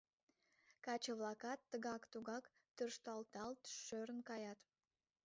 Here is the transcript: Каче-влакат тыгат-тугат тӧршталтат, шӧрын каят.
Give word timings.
Каче-влакат 0.85 1.59
тыгат-тугат 1.69 2.43
тӧршталтат, 2.75 3.57
шӧрын 3.83 4.19
каят. 4.29 4.59